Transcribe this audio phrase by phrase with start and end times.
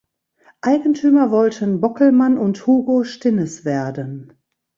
[0.61, 4.33] Eigentümer wollten Bockelmann und Hugo Stinnes werden.